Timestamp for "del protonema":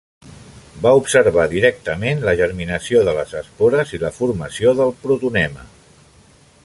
4.81-5.69